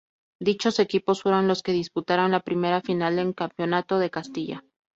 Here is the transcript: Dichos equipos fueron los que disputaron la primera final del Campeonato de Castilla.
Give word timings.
Dichos 0.39 0.79
equipos 0.79 1.21
fueron 1.21 1.47
los 1.47 1.61
que 1.61 1.73
disputaron 1.73 2.31
la 2.31 2.39
primera 2.39 2.81
final 2.81 3.17
del 3.17 3.35
Campeonato 3.35 3.99
de 3.99 4.09
Castilla. 4.09 4.63